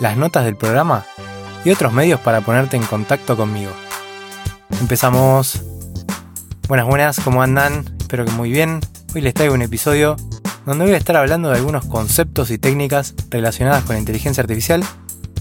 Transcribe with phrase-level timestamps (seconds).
[0.00, 1.04] las notas del programa
[1.64, 3.72] y otros medios para ponerte en contacto conmigo.
[4.80, 5.62] Empezamos.
[6.68, 7.84] Buenas, buenas, ¿cómo andan?
[8.00, 8.80] Espero que muy bien.
[9.14, 10.16] Hoy les traigo un episodio
[10.66, 14.82] donde voy a estar hablando de algunos conceptos y técnicas relacionadas con la inteligencia artificial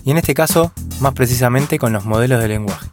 [0.03, 2.88] y en este caso, más precisamente con los modelos de lenguaje.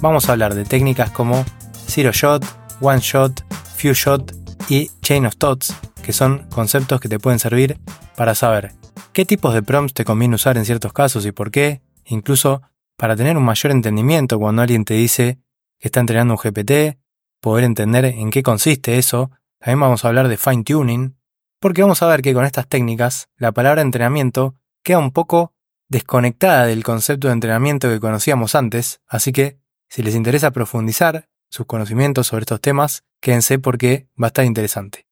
[0.00, 1.44] Vamos a hablar de técnicas como
[1.86, 2.44] Zero Shot,
[2.80, 3.44] One Shot,
[3.76, 4.34] Few Shot
[4.68, 7.78] y Chain of Thoughts, que son conceptos que te pueden servir
[8.16, 8.79] para saber
[9.12, 12.62] qué tipos de prompts te conviene usar en ciertos casos y por qué, incluso
[12.96, 15.38] para tener un mayor entendimiento cuando alguien te dice
[15.78, 16.98] que está entrenando un GPT,
[17.40, 19.30] poder entender en qué consiste eso.
[19.58, 21.16] También vamos a hablar de fine tuning,
[21.58, 25.54] porque vamos a ver que con estas técnicas la palabra entrenamiento queda un poco
[25.88, 31.66] desconectada del concepto de entrenamiento que conocíamos antes, así que si les interesa profundizar sus
[31.66, 35.06] conocimientos sobre estos temas, quédense porque va a estar interesante.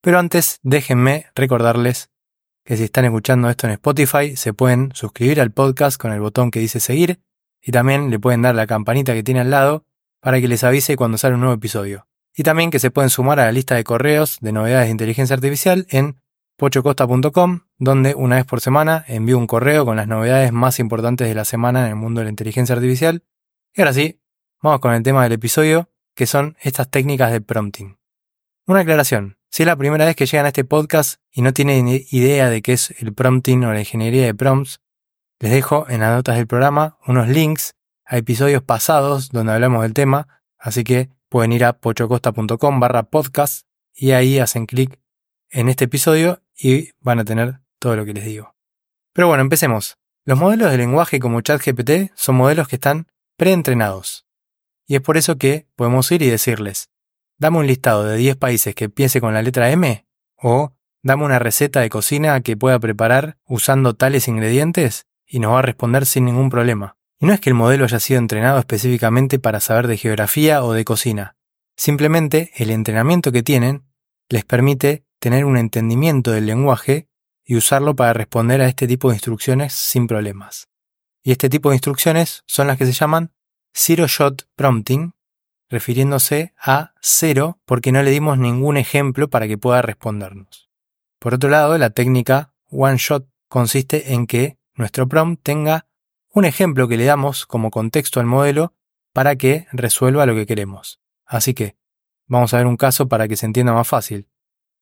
[0.00, 2.10] Pero antes, déjenme recordarles
[2.64, 6.50] que si están escuchando esto en Spotify, se pueden suscribir al podcast con el botón
[6.50, 7.20] que dice seguir
[7.60, 9.84] y también le pueden dar la campanita que tiene al lado
[10.20, 12.06] para que les avise cuando sale un nuevo episodio.
[12.34, 15.34] Y también que se pueden sumar a la lista de correos de novedades de inteligencia
[15.34, 16.16] artificial en
[16.56, 21.34] pochocosta.com, donde una vez por semana envío un correo con las novedades más importantes de
[21.34, 23.22] la semana en el mundo de la inteligencia artificial.
[23.74, 24.20] Y ahora sí,
[24.62, 27.98] vamos con el tema del episodio, que son estas técnicas de prompting.
[28.66, 31.86] Una aclaración, si es la primera vez que llegan a este podcast y no tienen
[31.86, 34.80] idea de qué es el prompting o la ingeniería de prompts,
[35.38, 39.94] les dejo en las notas del programa unos links a episodios pasados donde hablamos del
[39.94, 44.98] tema, así que pueden ir a pochocosta.com barra podcast y ahí hacen clic
[45.50, 48.56] en este episodio y van a tener todo lo que les digo.
[49.12, 49.98] Pero bueno, empecemos.
[50.24, 54.26] Los modelos de lenguaje como ChatGPT son modelos que están preentrenados.
[54.84, 56.90] Y es por eso que podemos ir y decirles,
[57.38, 60.06] dame un listado de 10 países que empiece con la letra M
[60.36, 60.72] o
[61.02, 65.62] dame una receta de cocina que pueda preparar usando tales ingredientes y nos va a
[65.62, 66.96] responder sin ningún problema.
[67.18, 70.72] Y no es que el modelo haya sido entrenado específicamente para saber de geografía o
[70.72, 71.36] de cocina.
[71.76, 73.84] Simplemente el entrenamiento que tienen
[74.28, 77.08] les permite tener un entendimiento del lenguaje
[77.44, 80.68] y usarlo para responder a este tipo de instrucciones sin problemas.
[81.22, 83.32] Y este tipo de instrucciones son las que se llaman
[83.74, 85.13] Zero Shot Prompting
[85.74, 90.70] refiriéndose a cero porque no le dimos ningún ejemplo para que pueda respondernos.
[91.18, 95.86] Por otro lado, la técnica one shot consiste en que nuestro prompt tenga
[96.30, 98.72] un ejemplo que le damos como contexto al modelo
[99.12, 101.00] para que resuelva lo que queremos.
[101.26, 101.76] Así que,
[102.26, 104.28] vamos a ver un caso para que se entienda más fácil.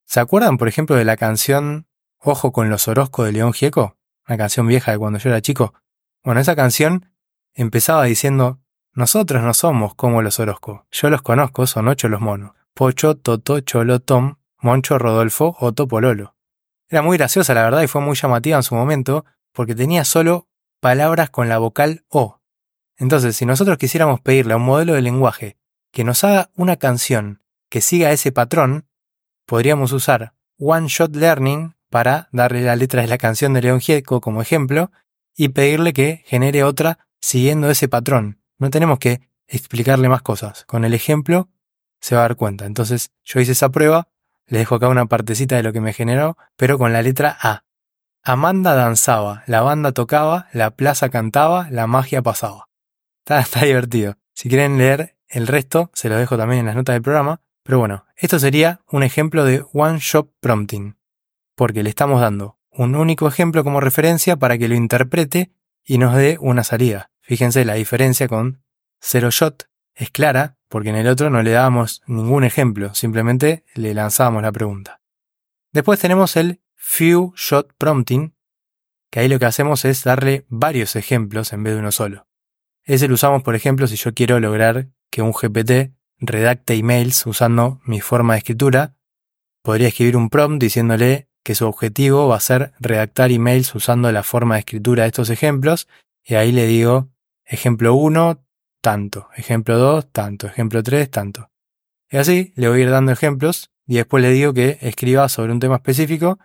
[0.04, 1.86] ¿Se acuerdan, por ejemplo, de la canción
[2.19, 3.97] Ojo con los Orozco de León Gieco?
[4.28, 5.75] Una canción vieja de cuando yo era chico.
[6.22, 7.10] Bueno, esa canción
[7.54, 8.61] empezaba diciendo
[8.94, 10.86] nosotros no somos como los Orozco.
[10.91, 12.53] Yo los conozco, son ocho los monos.
[12.75, 16.34] Pocho, Toto, Cholo, Tom, Moncho, Rodolfo, Otto, Pololo.
[16.88, 20.48] Era muy graciosa, la verdad, y fue muy llamativa en su momento, porque tenía solo
[20.81, 22.41] palabras con la vocal O.
[22.98, 25.56] Entonces, si nosotros quisiéramos pedirle a un modelo de lenguaje
[25.91, 28.86] que nos haga una canción que siga ese patrón,
[29.47, 34.20] podríamos usar One Shot Learning para darle la letra de la canción de León Gieco
[34.20, 34.91] como ejemplo
[35.34, 38.41] y pedirle que genere otra siguiendo ese patrón.
[38.62, 40.64] No tenemos que explicarle más cosas.
[40.66, 41.48] Con el ejemplo
[42.00, 42.64] se va a dar cuenta.
[42.64, 44.06] Entonces yo hice esa prueba,
[44.46, 47.64] le dejo acá una partecita de lo que me generó, pero con la letra A.
[48.22, 52.68] Amanda danzaba, la banda tocaba, la plaza cantaba, la magia pasaba.
[53.26, 54.14] Está, divertido.
[54.32, 57.40] Si quieren leer el resto, se lo dejo también en las notas del programa.
[57.64, 60.96] Pero bueno, esto sería un ejemplo de One Shot Prompting,
[61.56, 65.50] porque le estamos dando un único ejemplo como referencia para que lo interprete
[65.84, 67.12] y nos dé una salida.
[67.32, 68.62] Fíjense la diferencia con
[69.00, 73.94] Zero Shot es clara porque en el otro no le dábamos ningún ejemplo, simplemente le
[73.94, 75.00] lanzábamos la pregunta.
[75.73, 78.34] Después tenemos el Few Shot Prompting,
[79.11, 82.29] que ahí lo que hacemos es darle varios ejemplos en vez de uno solo.
[82.84, 87.81] Ese lo usamos, por ejemplo, si yo quiero lograr que un GPT redacte emails usando
[87.87, 88.94] mi forma de escritura,
[89.62, 94.23] podría escribir un prompt diciéndole que su objetivo va a ser redactar emails usando la
[94.23, 95.88] forma de escritura de estos ejemplos,
[96.25, 97.12] y ahí le digo
[97.52, 98.43] Ejemplo 1,
[98.81, 99.28] tanto.
[99.37, 100.46] Ejemplo 2, tanto.
[100.46, 101.50] Ejemplo 3, tanto.
[102.10, 105.52] Y así le voy a ir dando ejemplos y después le digo que escriba sobre
[105.52, 106.38] un tema específico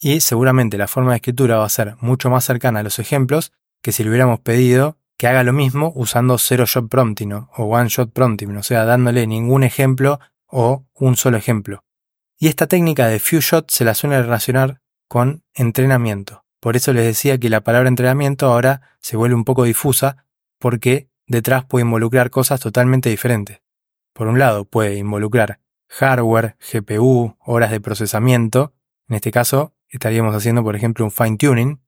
[0.00, 3.52] y seguramente la forma de escritura va a ser mucho más cercana a los ejemplos
[3.82, 7.90] que si le hubiéramos pedido que haga lo mismo usando zero shot prompting o one
[7.90, 11.84] shot prompting, o sea, dándole ningún ejemplo o un solo ejemplo.
[12.38, 16.44] Y esta técnica de few shots se la suele relacionar con entrenamiento.
[16.60, 20.25] Por eso les decía que la palabra entrenamiento ahora se vuelve un poco difusa
[20.58, 23.62] porque detrás puede involucrar cosas totalmente diferentes.
[24.12, 28.74] Por un lado, puede involucrar hardware, GPU, horas de procesamiento.
[29.08, 31.80] En este caso, estaríamos haciendo, por ejemplo, un fine tuning.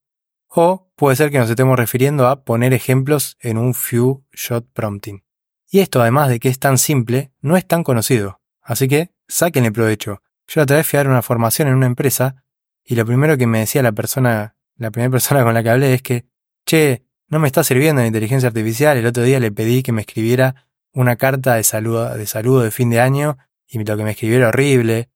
[0.48, 5.24] O puede ser que nos estemos refiriendo a poner ejemplos en un few shot prompting.
[5.70, 8.40] Y esto, además de que es tan simple, no es tan conocido.
[8.62, 10.22] Así que, sáquenle provecho.
[10.46, 12.44] Yo otra vez fui a dar una formación en una empresa
[12.82, 15.94] y lo primero que me decía la persona, la primera persona con la que hablé
[15.94, 16.26] es que,
[16.64, 18.96] che, no me está sirviendo la inteligencia artificial.
[18.96, 23.00] El otro día le pedí que me escribiera una carta de saludo de, fin de
[23.00, 25.10] año y lo que me escribió era horrible.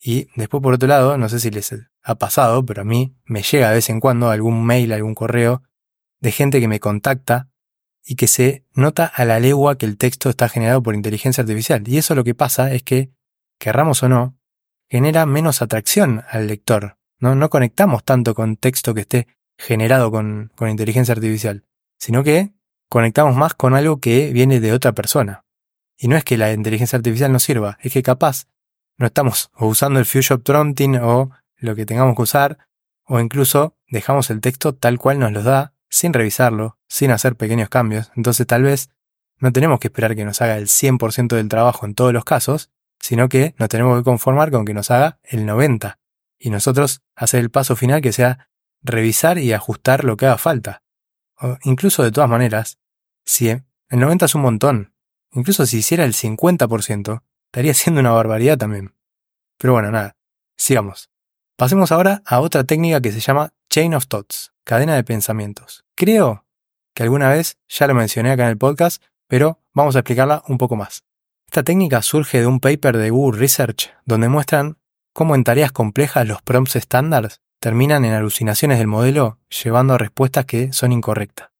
[0.00, 3.42] Y después, por otro lado, no sé si les ha pasado, pero a mí me
[3.42, 5.62] llega de vez en cuando algún mail, algún correo
[6.20, 7.48] de gente que me contacta
[8.04, 11.82] y que se nota a la legua que el texto está generado por inteligencia artificial.
[11.86, 13.10] Y eso lo que pasa es que,
[13.58, 14.38] querramos o no,
[14.88, 16.96] genera menos atracción al lector.
[17.18, 19.26] No, no conectamos tanto con texto que esté
[19.58, 21.64] generado con, con inteligencia artificial,
[21.98, 22.52] sino que
[22.88, 25.44] conectamos más con algo que viene de otra persona.
[25.96, 28.46] Y no es que la inteligencia artificial no sirva, es que capaz
[28.96, 32.58] no estamos usando el Fusion Prompting o lo que tengamos que usar,
[33.04, 37.68] o incluso dejamos el texto tal cual nos lo da, sin revisarlo, sin hacer pequeños
[37.68, 38.10] cambios.
[38.16, 38.90] Entonces tal vez
[39.38, 42.70] no tenemos que esperar que nos haga el 100% del trabajo en todos los casos,
[43.00, 45.96] sino que nos tenemos que conformar con que nos haga el 90%.
[46.40, 48.50] Y nosotros hacer el paso final que sea
[48.82, 50.82] revisar y ajustar lo que haga falta.
[51.40, 52.78] O incluso de todas maneras,
[53.24, 54.94] si el 90 es un montón,
[55.32, 58.94] incluso si hiciera el 50%, estaría siendo una barbaridad también.
[59.58, 60.16] Pero bueno, nada,
[60.56, 61.10] sigamos.
[61.56, 65.84] Pasemos ahora a otra técnica que se llama Chain of Thoughts, cadena de pensamientos.
[65.96, 66.46] Creo
[66.94, 70.58] que alguna vez ya lo mencioné acá en el podcast, pero vamos a explicarla un
[70.58, 71.04] poco más.
[71.46, 74.78] Esta técnica surge de un paper de Google Research donde muestran
[75.12, 80.44] cómo en tareas complejas los prompts estándares terminan en alucinaciones del modelo llevando a respuestas
[80.44, 81.50] que son incorrectas.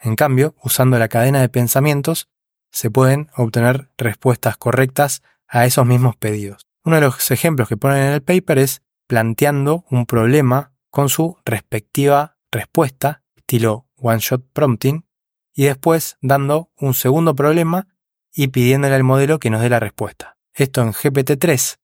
[0.00, 2.28] En cambio, usando la cadena de pensamientos,
[2.70, 6.66] se pueden obtener respuestas correctas a esos mismos pedidos.
[6.84, 11.38] Uno de los ejemplos que ponen en el paper es planteando un problema con su
[11.44, 15.06] respectiva respuesta, estilo one-shot prompting,
[15.54, 17.86] y después dando un segundo problema
[18.32, 20.36] y pidiéndole al modelo que nos dé la respuesta.
[20.52, 21.78] Esto en GPT-3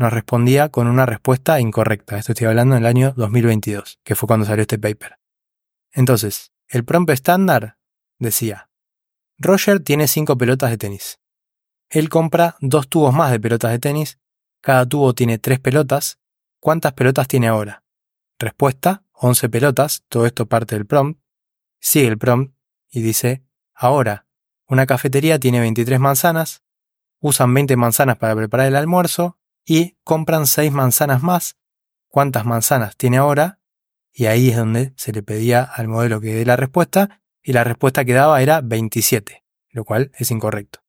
[0.00, 2.18] nos respondía con una respuesta incorrecta.
[2.18, 5.18] Esto estoy hablando en el año 2022, que fue cuando salió este paper.
[5.92, 7.76] Entonces, el prompt estándar
[8.18, 8.70] decía,
[9.38, 11.20] Roger tiene cinco pelotas de tenis.
[11.88, 14.18] Él compra dos tubos más de pelotas de tenis,
[14.60, 16.20] cada tubo tiene tres pelotas
[16.60, 17.84] ¿Cuántas pelotas tiene ahora?
[18.38, 21.18] Respuesta, 11 pelotas, todo esto parte del prompt.
[21.80, 22.54] Sigue el prompt
[22.90, 23.42] y dice,
[23.72, 24.26] ahora,
[24.66, 26.62] una cafetería tiene 23 manzanas,
[27.18, 29.39] usan 20 manzanas para preparar el almuerzo
[29.70, 31.56] y compran 6 manzanas más.
[32.08, 33.60] ¿Cuántas manzanas tiene ahora?
[34.12, 37.62] Y ahí es donde se le pedía al modelo que dé la respuesta y la
[37.62, 40.80] respuesta que daba era 27, lo cual es incorrecto.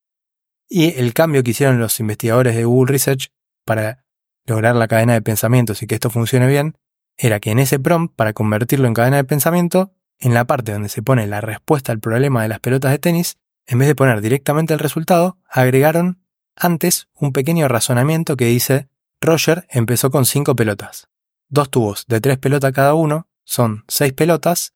[0.68, 3.32] Y el cambio que hicieron los investigadores de Google Research
[3.66, 4.04] para
[4.48, 6.76] lograr la cadena de pensamientos y que esto funcione bien,
[7.18, 10.90] era que en ese prompt, para convertirlo en cadena de pensamiento, en la parte donde
[10.90, 14.22] se pone la respuesta al problema de las pelotas de tenis, en vez de poner
[14.22, 16.21] directamente el resultado, agregaron
[16.56, 18.90] antes un pequeño razonamiento que dice,
[19.20, 21.10] Roger empezó con 5 pelotas.
[21.48, 24.74] Dos tubos de 3 pelotas cada uno son 6 pelotas,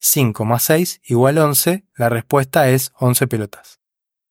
[0.00, 3.80] 5 más 6 igual 11, la respuesta es 11 pelotas.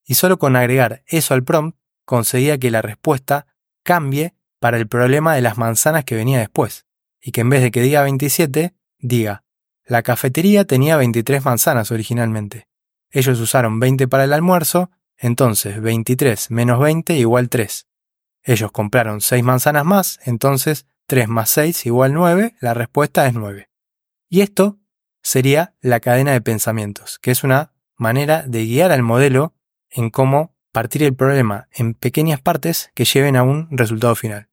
[0.06, 3.48] Y solo con agregar eso al prompt conseguía que la respuesta
[3.84, 6.86] cambie para el problema de las manzanas que venía después,
[7.22, 9.44] y que en vez de que diga 27, diga,
[9.86, 12.68] la cafetería tenía 23 manzanas originalmente.
[13.10, 17.88] Ellos usaron 20 para el almuerzo, entonces 23 menos 20 igual 3.
[18.44, 23.70] Ellos compraron 6 manzanas más, entonces 3 más 6 igual 9, la respuesta es 9.
[24.30, 24.80] Y esto
[25.22, 29.54] sería la cadena de pensamientos, que es una manera de guiar al modelo
[29.90, 34.50] en cómo partir el problema en pequeñas partes que lleven a un resultado final.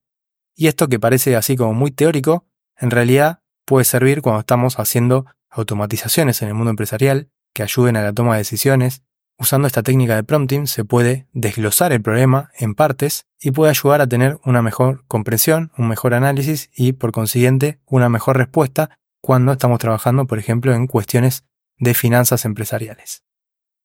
[0.55, 5.25] Y esto que parece así como muy teórico, en realidad puede servir cuando estamos haciendo
[5.49, 9.03] automatizaciones en el mundo empresarial que ayuden a la toma de decisiones.
[9.37, 14.01] Usando esta técnica de prompting se puede desglosar el problema en partes y puede ayudar
[14.01, 19.51] a tener una mejor comprensión, un mejor análisis y por consiguiente una mejor respuesta cuando
[19.51, 21.43] estamos trabajando, por ejemplo, en cuestiones
[21.77, 23.23] de finanzas empresariales.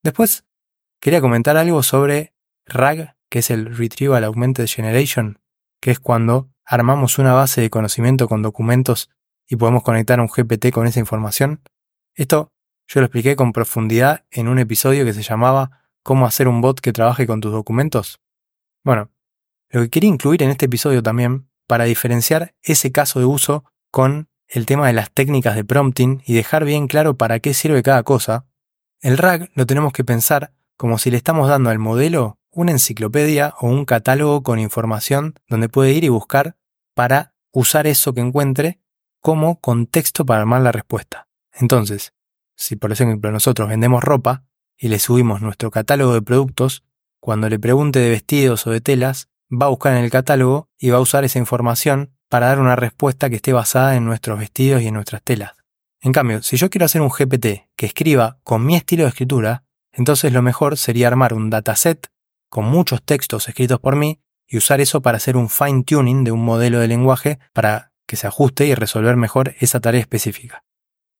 [0.02, 0.44] Después
[1.00, 2.34] Quería comentar algo sobre
[2.66, 5.38] RAG, que es el Retrieval Augmented Generation,
[5.80, 9.08] que es cuando armamos una base de conocimiento con documentos
[9.48, 11.62] y podemos conectar un GPT con esa información.
[12.14, 12.52] Esto
[12.92, 16.80] yo lo expliqué con profundidad en un episodio que se llamaba ¿Cómo hacer un bot
[16.80, 18.18] que trabaje con tus documentos?
[18.82, 19.10] Bueno,
[19.68, 24.28] lo que quería incluir en este episodio también, para diferenciar ese caso de uso con
[24.48, 28.02] el tema de las técnicas de prompting y dejar bien claro para qué sirve cada
[28.02, 28.46] cosa,
[29.00, 33.54] el RAG lo tenemos que pensar como si le estamos dando al modelo una enciclopedia
[33.60, 36.56] o un catálogo con información donde puede ir y buscar
[36.94, 38.80] para usar eso que encuentre
[39.20, 41.28] como contexto para armar la respuesta.
[41.52, 42.14] Entonces,
[42.60, 44.44] si por ejemplo nosotros vendemos ropa
[44.76, 46.84] y le subimos nuestro catálogo de productos,
[47.18, 50.90] cuando le pregunte de vestidos o de telas, va a buscar en el catálogo y
[50.90, 54.82] va a usar esa información para dar una respuesta que esté basada en nuestros vestidos
[54.82, 55.52] y en nuestras telas.
[56.02, 59.64] En cambio, si yo quiero hacer un GPT que escriba con mi estilo de escritura,
[59.90, 62.08] entonces lo mejor sería armar un dataset
[62.50, 66.32] con muchos textos escritos por mí y usar eso para hacer un fine tuning de
[66.32, 70.62] un modelo de lenguaje para que se ajuste y resolver mejor esa tarea específica.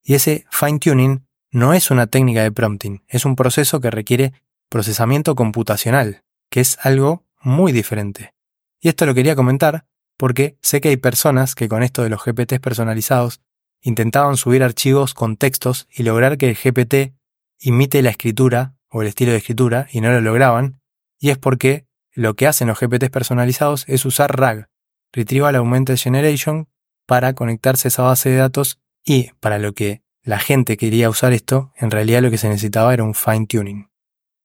[0.03, 4.33] Y ese fine tuning no es una técnica de prompting, es un proceso que requiere
[4.69, 8.35] procesamiento computacional, que es algo muy diferente.
[8.81, 9.85] Y esto lo quería comentar
[10.17, 13.41] porque sé que hay personas que con esto de los GPTs personalizados
[13.81, 17.15] intentaban subir archivos con textos y lograr que el GPT
[17.59, 20.81] imite la escritura o el estilo de escritura y no lo lograban,
[21.19, 24.69] y es porque lo que hacen los GPTs personalizados es usar RAG,
[25.13, 26.69] Retrieval Augmented Generation,
[27.07, 31.33] para conectarse a esa base de datos y para lo que la gente quería usar
[31.33, 33.91] esto, en realidad lo que se necesitaba era un fine tuning.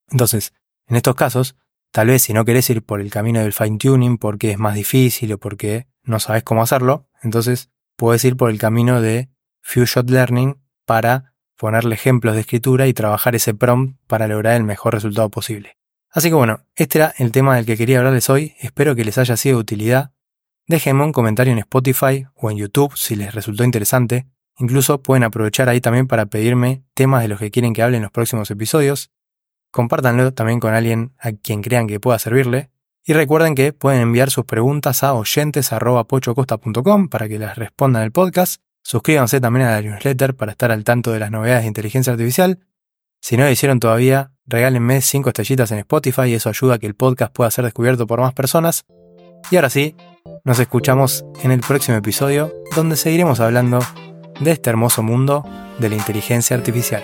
[0.10, 0.54] Entonces,
[0.88, 1.56] en estos casos,
[1.92, 4.76] tal vez si no querés ir por el camino del fine tuning porque es más
[4.76, 9.30] difícil o porque no sabes cómo hacerlo, entonces puedes ir por el camino de
[9.62, 14.64] few shot learning para ponerle ejemplos de escritura y trabajar ese prompt para lograr el
[14.64, 15.78] mejor resultado posible.
[16.12, 19.18] Así que bueno, este era el tema del que quería hablarles hoy, espero que les
[19.18, 20.12] haya sido de utilidad.
[20.68, 24.28] Déjenme un comentario en Spotify o en YouTube si les resultó interesante.
[24.58, 28.04] Incluso pueden aprovechar ahí también para pedirme temas de los que quieren que hable en
[28.04, 29.12] los próximos episodios.
[29.72, 32.70] Compártanlo también con alguien a quien crean que pueda servirle.
[33.04, 38.62] Y recuerden que pueden enviar sus preguntas a oyentes.pochocosta.com para que las respondan el podcast.
[38.82, 42.60] Suscríbanse también a la newsletter para estar al tanto de las novedades de inteligencia artificial.
[43.22, 46.88] Si no lo hicieron todavía, regálenme 5 estrellitas en Spotify y eso ayuda a que
[46.88, 48.86] el podcast pueda ser descubierto por más personas.
[49.52, 49.96] Y ahora sí,
[50.44, 53.80] nos escuchamos en el próximo episodio donde seguiremos hablando
[54.40, 55.44] de este hermoso mundo
[55.80, 57.04] de la inteligencia artificial.